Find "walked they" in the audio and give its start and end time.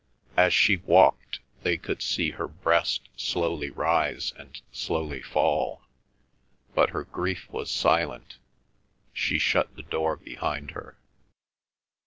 0.77-1.77